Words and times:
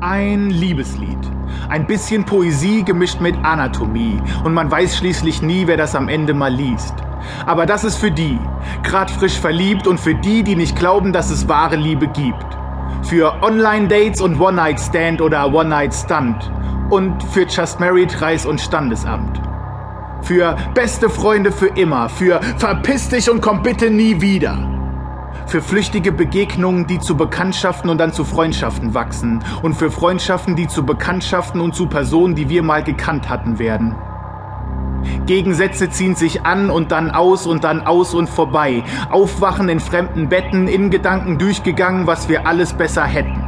Ein 0.00 0.50
Liebeslied. 0.50 1.18
Ein 1.68 1.88
bisschen 1.88 2.24
Poesie 2.24 2.84
gemischt 2.84 3.20
mit 3.20 3.34
Anatomie. 3.42 4.22
Und 4.44 4.54
man 4.54 4.70
weiß 4.70 4.96
schließlich 4.96 5.42
nie, 5.42 5.66
wer 5.66 5.76
das 5.76 5.96
am 5.96 6.08
Ende 6.08 6.34
mal 6.34 6.52
liest. 6.52 6.94
Aber 7.46 7.66
das 7.66 7.82
ist 7.82 7.96
für 7.96 8.12
die, 8.12 8.38
grad 8.84 9.10
frisch 9.10 9.36
verliebt 9.36 9.88
und 9.88 9.98
für 9.98 10.14
die, 10.14 10.44
die 10.44 10.54
nicht 10.54 10.76
glauben, 10.76 11.12
dass 11.12 11.30
es 11.30 11.48
wahre 11.48 11.74
Liebe 11.74 12.06
gibt. 12.06 12.46
Für 13.02 13.42
Online-Dates 13.42 14.20
und 14.20 14.38
One-Night-Stand 14.38 15.20
oder 15.20 15.52
One-Night-Stunt. 15.52 16.48
Und 16.90 17.20
für 17.24 17.42
Just 17.42 17.80
Married, 17.80 18.22
Reis 18.22 18.46
und 18.46 18.60
Standesamt. 18.60 19.40
Für 20.22 20.56
beste 20.74 21.10
Freunde 21.10 21.50
für 21.50 21.76
immer. 21.76 22.08
Für 22.08 22.40
verpiss 22.56 23.08
dich 23.08 23.28
und 23.28 23.40
komm 23.40 23.64
bitte 23.64 23.90
nie 23.90 24.20
wieder 24.20 24.77
für 25.48 25.62
flüchtige 25.62 26.12
Begegnungen, 26.12 26.86
die 26.86 26.98
zu 26.98 27.16
Bekanntschaften 27.16 27.88
und 27.88 27.98
dann 27.98 28.12
zu 28.12 28.24
Freundschaften 28.24 28.92
wachsen 28.92 29.42
und 29.62 29.74
für 29.74 29.90
Freundschaften, 29.90 30.56
die 30.56 30.68
zu 30.68 30.84
Bekanntschaften 30.84 31.60
und 31.60 31.74
zu 31.74 31.86
Personen, 31.86 32.34
die 32.34 32.48
wir 32.48 32.62
mal 32.62 32.82
gekannt 32.84 33.28
hatten, 33.28 33.58
werden. 33.58 33.94
Gegensätze 35.26 35.88
ziehen 35.88 36.16
sich 36.16 36.44
an 36.44 36.70
und 36.70 36.92
dann 36.92 37.10
aus 37.10 37.46
und 37.46 37.64
dann 37.64 37.86
aus 37.86 38.14
und 38.14 38.28
vorbei. 38.28 38.82
Aufwachen 39.10 39.68
in 39.68 39.80
fremden 39.80 40.28
Betten, 40.28 40.68
in 40.68 40.90
Gedanken 40.90 41.38
durchgegangen, 41.38 42.06
was 42.06 42.28
wir 42.28 42.46
alles 42.46 42.74
besser 42.74 43.04
hätten. 43.04 43.47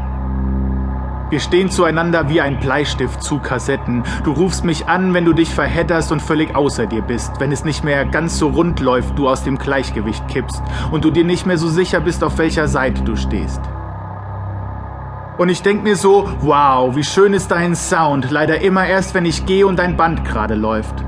Wir 1.31 1.39
stehen 1.39 1.71
zueinander 1.71 2.29
wie 2.29 2.41
ein 2.41 2.59
Bleistift 2.59 3.23
zu 3.23 3.39
Kassetten. 3.39 4.03
Du 4.25 4.33
rufst 4.33 4.65
mich 4.65 4.89
an, 4.89 5.15
wenn 5.15 5.25
du 5.25 5.33
dich 5.33 5.55
verhedderst 5.55 6.11
und 6.11 6.21
völlig 6.21 6.57
außer 6.57 6.87
dir 6.87 7.03
bist, 7.03 7.39
wenn 7.39 7.53
es 7.53 7.65
nicht 7.65 7.85
mehr 7.85 8.05
ganz 8.05 8.37
so 8.37 8.49
rund 8.49 8.81
läuft, 8.81 9.17
du 9.17 9.29
aus 9.29 9.45
dem 9.45 9.57
Gleichgewicht 9.57 10.27
kippst 10.27 10.61
und 10.91 11.05
du 11.05 11.13
dir 11.13 11.23
nicht 11.23 11.47
mehr 11.47 11.57
so 11.57 11.69
sicher 11.69 12.01
bist, 12.01 12.25
auf 12.25 12.39
welcher 12.39 12.67
Seite 12.67 13.03
du 13.03 13.15
stehst. 13.15 13.61
Und 15.39 15.51
ich 15.51 15.63
denk 15.63 15.85
mir 15.85 15.95
so, 15.95 16.29
wow, 16.41 16.97
wie 16.97 17.05
schön 17.05 17.33
ist 17.33 17.53
dein 17.53 17.77
Sound, 17.77 18.33
leider 18.33 18.61
immer 18.61 18.85
erst, 18.85 19.15
wenn 19.15 19.25
ich 19.25 19.47
gehe 19.47 19.69
und 19.69 19.79
dein 19.79 19.97
Band 19.97 20.25
gerade 20.25 20.57
läuft. 20.57 21.05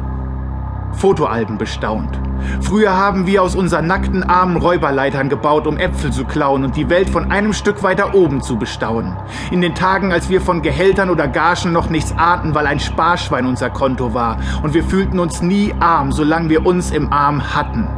Fotoalben 0.92 1.58
bestaunt. 1.58 2.20
Früher 2.60 2.96
haben 2.96 3.26
wir 3.26 3.42
aus 3.42 3.54
unseren 3.54 3.86
nackten 3.86 4.22
Armen 4.22 4.56
Räuberleitern 4.56 5.28
gebaut, 5.28 5.66
um 5.66 5.76
Äpfel 5.76 6.12
zu 6.12 6.24
klauen 6.24 6.64
und 6.64 6.76
die 6.76 6.88
Welt 6.90 7.10
von 7.10 7.30
einem 7.30 7.52
Stück 7.52 7.82
weiter 7.82 8.14
oben 8.14 8.42
zu 8.42 8.56
bestaunen. 8.56 9.16
In 9.50 9.60
den 9.60 9.74
Tagen, 9.74 10.12
als 10.12 10.28
wir 10.28 10.40
von 10.40 10.62
Gehältern 10.62 11.10
oder 11.10 11.28
Gagen 11.28 11.72
noch 11.72 11.90
nichts 11.90 12.16
ahnten, 12.16 12.54
weil 12.54 12.66
ein 12.66 12.80
Sparschwein 12.80 13.46
unser 13.46 13.70
Konto 13.70 14.14
war. 14.14 14.38
Und 14.62 14.74
wir 14.74 14.84
fühlten 14.84 15.18
uns 15.18 15.42
nie 15.42 15.74
arm, 15.80 16.12
solange 16.12 16.48
wir 16.48 16.64
uns 16.64 16.90
im 16.90 17.12
Arm 17.12 17.54
hatten. 17.54 17.88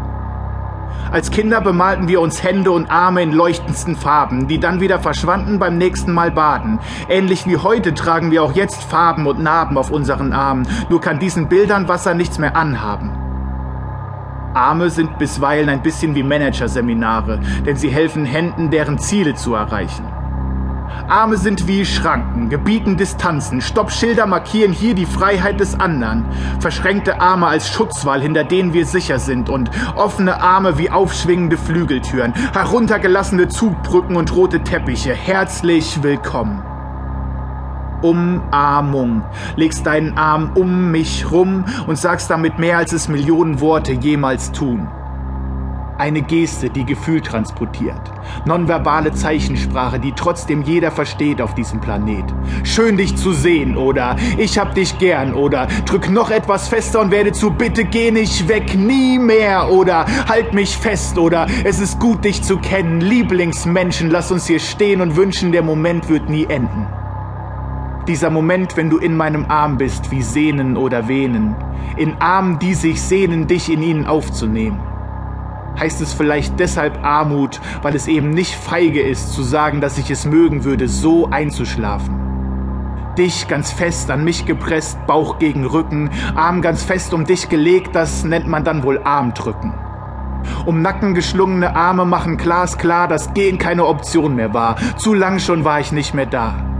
Als 1.12 1.30
Kinder 1.30 1.60
bemalten 1.60 2.08
wir 2.08 2.20
uns 2.20 2.42
Hände 2.42 2.72
und 2.72 2.90
Arme 2.90 3.22
in 3.22 3.32
leuchtendsten 3.32 3.94
Farben, 3.94 4.48
die 4.48 4.58
dann 4.58 4.80
wieder 4.80 4.98
verschwanden 4.98 5.58
beim 5.58 5.78
nächsten 5.78 6.12
Mal 6.12 6.32
baden. 6.32 6.80
Ähnlich 7.08 7.46
wie 7.46 7.56
heute 7.56 7.94
tragen 7.94 8.32
wir 8.32 8.42
auch 8.42 8.52
jetzt 8.52 8.82
Farben 8.82 9.26
und 9.26 9.40
Narben 9.40 9.78
auf 9.78 9.90
unseren 9.90 10.32
Armen, 10.32 10.66
nur 10.88 11.00
kann 11.00 11.20
diesen 11.20 11.48
Bildern 11.48 11.86
Wasser 11.86 12.14
nichts 12.14 12.38
mehr 12.38 12.56
anhaben. 12.56 13.23
Arme 14.54 14.88
sind 14.88 15.18
bisweilen 15.18 15.68
ein 15.68 15.82
bisschen 15.82 16.14
wie 16.14 16.22
Managerseminare, 16.22 17.40
denn 17.66 17.76
sie 17.76 17.90
helfen 17.90 18.24
Händen, 18.24 18.70
deren 18.70 18.98
Ziele 18.98 19.34
zu 19.34 19.54
erreichen. 19.54 20.06
Arme 21.08 21.36
sind 21.36 21.66
wie 21.66 21.84
Schranken, 21.84 22.48
gebieten 22.48 22.96
Distanzen, 22.96 23.60
Stoppschilder 23.60 24.26
markieren 24.26 24.72
hier 24.72 24.94
die 24.94 25.06
Freiheit 25.06 25.58
des 25.58 25.78
anderen, 25.78 26.24
verschränkte 26.60 27.20
Arme 27.20 27.46
als 27.48 27.68
Schutzwall, 27.68 28.22
hinter 28.22 28.44
denen 28.44 28.72
wir 28.72 28.86
sicher 28.86 29.18
sind 29.18 29.50
und 29.50 29.70
offene 29.96 30.40
Arme 30.40 30.78
wie 30.78 30.90
aufschwingende 30.90 31.56
Flügeltüren, 31.56 32.32
heruntergelassene 32.52 33.48
Zugbrücken 33.48 34.16
und 34.16 34.34
rote 34.34 34.62
Teppiche. 34.62 35.14
Herzlich 35.14 36.02
willkommen. 36.02 36.73
Umarmung. 38.02 39.22
Legst 39.56 39.86
deinen 39.86 40.16
Arm 40.16 40.52
um 40.54 40.90
mich 40.90 41.30
rum 41.30 41.64
und 41.86 41.98
sagst 41.98 42.30
damit 42.30 42.58
mehr, 42.58 42.78
als 42.78 42.92
es 42.92 43.08
Millionen 43.08 43.60
Worte 43.60 43.92
jemals 43.92 44.52
tun. 44.52 44.88
Eine 45.96 46.22
Geste, 46.22 46.70
die 46.70 46.84
Gefühl 46.84 47.20
transportiert. 47.20 48.00
Nonverbale 48.46 49.12
Zeichensprache, 49.12 50.00
die 50.00 50.10
trotzdem 50.10 50.62
jeder 50.62 50.90
versteht 50.90 51.40
auf 51.40 51.54
diesem 51.54 51.80
Planet. 51.80 52.24
Schön 52.64 52.96
dich 52.96 53.16
zu 53.16 53.32
sehen 53.32 53.76
oder 53.76 54.16
ich 54.36 54.58
hab 54.58 54.74
dich 54.74 54.98
gern 54.98 55.34
oder 55.34 55.68
drück 55.86 56.10
noch 56.10 56.30
etwas 56.30 56.66
fester 56.66 57.00
und 57.00 57.12
werde 57.12 57.30
zu 57.30 57.52
bitte 57.52 57.84
geh 57.84 58.10
nicht 58.10 58.48
weg, 58.48 58.76
nie 58.76 59.20
mehr 59.20 59.70
oder 59.70 60.04
halt 60.28 60.52
mich 60.52 60.76
fest 60.76 61.16
oder 61.16 61.46
es 61.62 61.78
ist 61.78 62.00
gut 62.00 62.24
dich 62.24 62.42
zu 62.42 62.58
kennen. 62.58 63.00
Lieblingsmenschen, 63.00 64.10
lass 64.10 64.32
uns 64.32 64.46
hier 64.46 64.58
stehen 64.58 65.00
und 65.00 65.14
wünschen, 65.14 65.52
der 65.52 65.62
Moment 65.62 66.08
wird 66.08 66.28
nie 66.28 66.46
enden. 66.46 66.88
Dieser 68.06 68.30
Moment, 68.30 68.76
wenn 68.76 68.90
du 68.90 68.98
in 68.98 69.16
meinem 69.16 69.46
Arm 69.48 69.78
bist, 69.78 70.10
wie 70.10 70.22
Sehnen 70.22 70.76
oder 70.76 71.08
Venen, 71.08 71.56
in 71.96 72.14
Armen, 72.20 72.58
die 72.58 72.74
sich 72.74 73.00
sehnen, 73.00 73.46
dich 73.46 73.72
in 73.72 73.82
ihnen 73.82 74.06
aufzunehmen 74.06 74.80
heißt 75.78 76.00
es 76.00 76.12
vielleicht 76.12 76.60
deshalb 76.60 77.04
Armut, 77.04 77.60
weil 77.82 77.94
es 77.94 78.06
eben 78.06 78.30
nicht 78.30 78.54
feige 78.54 79.02
ist 79.02 79.32
zu 79.32 79.42
sagen, 79.42 79.80
dass 79.80 79.98
ich 79.98 80.10
es 80.10 80.24
mögen 80.24 80.64
würde, 80.64 80.88
so 80.88 81.28
einzuschlafen. 81.30 82.20
Dich 83.18 83.46
ganz 83.48 83.70
fest 83.70 84.10
an 84.10 84.24
mich 84.24 84.44
gepresst, 84.44 84.98
Bauch 85.06 85.38
gegen 85.38 85.64
Rücken, 85.64 86.10
Arm 86.34 86.62
ganz 86.62 86.82
fest 86.82 87.14
um 87.14 87.24
dich 87.24 87.48
gelegt, 87.48 87.94
das 87.94 88.24
nennt 88.24 88.48
man 88.48 88.64
dann 88.64 88.82
wohl 88.82 89.00
Armdrücken. 89.02 89.74
Um 90.66 90.82
Nacken 90.82 91.14
geschlungene 91.14 91.74
Arme 91.74 92.04
machen 92.04 92.36
glasklar, 92.36 93.08
dass 93.08 93.32
Gehen 93.32 93.58
keine 93.58 93.86
Option 93.86 94.34
mehr 94.34 94.52
war. 94.52 94.76
Zu 94.96 95.14
lang 95.14 95.38
schon 95.38 95.64
war 95.64 95.80
ich 95.80 95.92
nicht 95.92 96.12
mehr 96.12 96.26
da. 96.26 96.73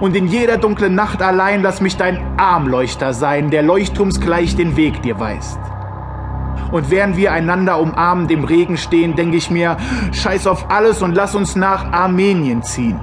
Und 0.00 0.16
in 0.16 0.26
jeder 0.26 0.56
dunklen 0.58 0.94
Nacht 0.94 1.22
allein 1.22 1.62
lass 1.62 1.80
mich 1.80 1.96
dein 1.96 2.38
Armleuchter 2.38 3.14
sein, 3.14 3.50
der 3.50 3.62
leuchtturmsgleich 3.62 4.56
den 4.56 4.76
Weg 4.76 5.02
dir 5.02 5.18
weist. 5.18 5.58
Und 6.70 6.90
während 6.90 7.16
wir 7.16 7.32
einander 7.32 7.78
umarmend 7.78 8.30
im 8.30 8.44
Regen 8.44 8.76
stehen, 8.76 9.14
denke 9.14 9.36
ich 9.36 9.50
mir, 9.50 9.76
scheiß 10.12 10.46
auf 10.46 10.70
alles 10.70 11.02
und 11.02 11.14
lass 11.14 11.34
uns 11.34 11.54
nach 11.54 11.92
Armenien 11.92 12.62
ziehen. 12.62 12.98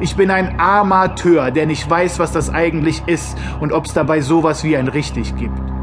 Ich 0.00 0.16
bin 0.16 0.30
ein 0.30 0.58
Armateur, 0.58 1.50
der 1.50 1.66
nicht 1.66 1.88
weiß, 1.88 2.18
was 2.18 2.32
das 2.32 2.50
eigentlich 2.50 3.02
ist 3.06 3.36
und 3.60 3.72
ob 3.72 3.86
es 3.86 3.94
dabei 3.94 4.20
sowas 4.20 4.64
wie 4.64 4.76
ein 4.76 4.88
richtig 4.88 5.36
gibt. 5.36 5.75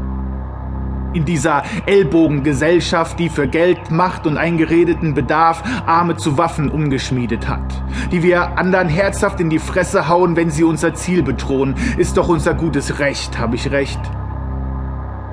In 1.14 1.24
dieser 1.24 1.62
Ellbogengesellschaft, 1.86 3.20
die 3.20 3.28
für 3.28 3.46
Geld, 3.46 3.92
Macht 3.92 4.26
und 4.26 4.36
eingeredeten 4.36 5.14
Bedarf 5.14 5.62
Arme 5.86 6.16
zu 6.16 6.36
Waffen 6.36 6.68
umgeschmiedet 6.68 7.46
hat, 7.48 7.62
die 8.10 8.24
wir 8.24 8.58
anderen 8.58 8.88
herzhaft 8.88 9.38
in 9.38 9.48
die 9.48 9.60
Fresse 9.60 10.08
hauen, 10.08 10.34
wenn 10.34 10.50
sie 10.50 10.64
unser 10.64 10.92
Ziel 10.94 11.22
bedrohen, 11.22 11.76
ist 11.98 12.16
doch 12.16 12.28
unser 12.28 12.52
gutes 12.54 12.98
Recht, 12.98 13.38
habe 13.38 13.54
ich 13.54 13.70
recht. 13.70 14.00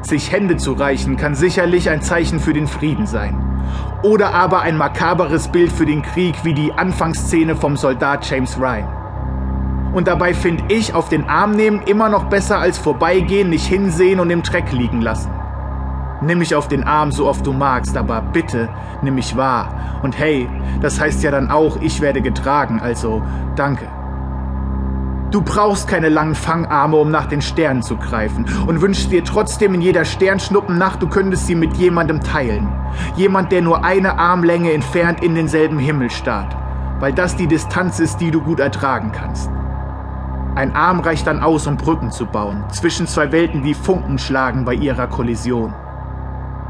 Sich 0.04 0.32
Hände 0.32 0.58
zu 0.58 0.74
reichen 0.74 1.18
kann 1.18 1.34
sicherlich 1.34 1.90
ein 1.90 2.04
Zeichen 2.04 2.40
für 2.40 2.54
den 2.54 2.68
Frieden 2.68 3.08
sein. 3.08 3.44
Oder 4.04 4.36
aber 4.36 4.62
ein 4.62 4.78
makaberes 4.78 5.48
Bild 5.48 5.72
für 5.72 5.88
den 5.88 6.04
Krieg 6.04 6.36
wie 6.44 6.54
die 6.54 6.72
Anfangsszene 6.74 7.56
vom 7.56 7.76
Soldat 7.76 8.30
James 8.30 8.60
Ryan. 8.60 8.88
Und 9.94 10.08
dabei 10.08 10.36
finde 10.36 10.64
ich 10.70 10.94
auf 10.94 11.10
den 11.10 11.28
Arm 11.28 11.52
nehmen 11.52 11.82
immer 11.88 12.08
noch 12.08 12.26
besser 12.26 12.60
als 12.60 12.78
vorbeigehen, 12.78 13.50
nicht 13.50 13.66
hinsehen 13.66 14.20
und 14.20 14.30
im 14.30 14.44
Dreck 14.44 14.72
liegen 14.72 15.02
lassen. 15.02 15.41
Nimm 16.22 16.38
mich 16.38 16.54
auf 16.54 16.68
den 16.68 16.84
Arm 16.84 17.12
so 17.12 17.28
oft 17.28 17.46
du 17.48 17.52
magst, 17.52 17.98
aber 17.98 18.22
bitte 18.22 18.70
nimm 19.02 19.16
mich 19.16 19.36
wahr. 19.36 20.00
Und 20.04 20.18
hey, 20.20 20.48
das 20.80 21.00
heißt 21.00 21.24
ja 21.24 21.32
dann 21.32 21.50
auch, 21.50 21.78
ich 21.82 22.00
werde 22.00 22.22
getragen, 22.22 22.80
also 22.80 23.24
danke. 23.56 23.88
Du 25.32 25.42
brauchst 25.42 25.88
keine 25.88 26.10
langen 26.10 26.36
Fangarme, 26.36 26.98
um 26.98 27.10
nach 27.10 27.26
den 27.26 27.42
Sternen 27.42 27.82
zu 27.82 27.96
greifen 27.96 28.46
und 28.68 28.82
wünschst 28.82 29.12
dir 29.12 29.24
trotzdem 29.24 29.74
in 29.74 29.82
jeder 29.82 30.04
Sternschnuppennacht, 30.06 31.02
du 31.02 31.08
könntest 31.08 31.48
sie 31.48 31.56
mit 31.56 31.76
jemandem 31.78 32.22
teilen. 32.22 32.68
Jemand, 33.16 33.52
der 33.52 33.62
nur 33.62 33.84
eine 33.84 34.20
Armlänge 34.20 34.74
entfernt 34.74 35.24
in 35.24 35.34
denselben 35.34 35.80
Himmel 35.80 36.12
starrt, 36.12 36.56
weil 37.00 37.14
das 37.14 37.36
die 37.36 37.48
Distanz 37.48 38.00
ist, 38.00 38.18
die 38.18 38.30
du 38.30 38.42
gut 38.42 38.60
ertragen 38.60 39.12
kannst. 39.12 39.50
Ein 40.54 40.76
Arm 40.76 41.00
reicht 41.00 41.26
dann 41.26 41.42
aus, 41.42 41.66
um 41.66 41.78
Brücken 41.78 42.12
zu 42.12 42.26
bauen, 42.26 42.66
zwischen 42.70 43.08
zwei 43.08 43.32
Welten, 43.32 43.64
die 43.64 43.74
Funken 43.74 44.20
schlagen 44.20 44.66
bei 44.66 44.74
ihrer 44.74 45.08
Kollision. 45.08 45.74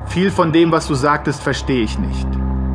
Viel 0.05 0.31
von 0.31 0.51
dem, 0.51 0.71
was 0.71 0.87
du 0.87 0.95
sagtest, 0.95 1.41
verstehe 1.41 1.83
ich 1.83 1.97
nicht. 1.97 2.27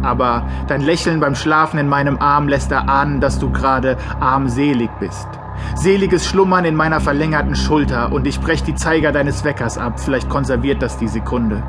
Aber 0.03 0.47
dein 0.69 0.83
Lächeln 0.83 1.21
beim 1.21 1.35
Schlafen 1.35 1.79
in 1.79 1.89
meinem 1.89 2.19
Arm 2.19 2.49
lässt 2.49 2.71
erahnen, 2.71 3.21
dass 3.21 3.39
du 3.39 3.51
gerade 3.51 3.97
armselig 4.21 4.91
bist. 5.01 5.29
Seliges 5.75 6.27
Schlummern 6.27 6.65
in 6.65 6.77
meiner 6.77 7.01
verlängerten 7.01 7.57
Schulter 7.57 8.13
und 8.13 8.27
ich 8.27 8.41
brech 8.41 8.63
die 8.63 8.75
Zeiger 8.75 9.13
deines 9.13 9.45
Weckers 9.45 9.79
ab. 9.79 9.99
Vielleicht 9.99 10.29
konserviert 10.29 10.83
das 10.83 10.99
die 10.99 11.09
Sekunde. 11.09 11.63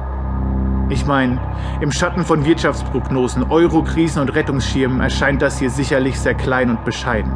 Ich 0.90 1.06
meine, 1.06 1.40
im 1.82 1.92
Schatten 1.92 2.24
von 2.24 2.46
Wirtschaftsprognosen, 2.46 3.44
Eurokrisen 3.50 4.22
und 4.22 4.34
Rettungsschirmen 4.34 5.02
erscheint 5.02 5.42
das 5.42 5.60
hier 5.60 5.70
sicherlich 5.70 6.20
sehr 6.20 6.36
klein 6.36 6.70
und 6.70 6.86
bescheiden. 6.86 7.32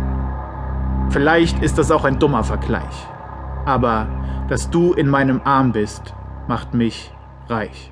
Vielleicht 1.09 1.61
ist 1.61 1.77
das 1.77 1.91
auch 1.91 2.05
ein 2.05 2.19
dummer 2.19 2.45
Vergleich. 2.45 3.07
Aber 3.65 4.07
dass 4.47 4.69
du 4.69 4.93
in 4.93 5.09
meinem 5.09 5.41
Arm 5.43 5.73
bist, 5.73 6.13
macht 6.47 6.73
mich 6.73 7.11
reich. 7.49 7.91